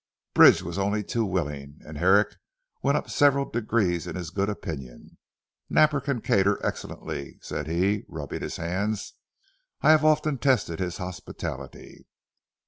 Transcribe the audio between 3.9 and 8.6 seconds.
in his good opinion. "Napper can cater excellently," said he rubbing his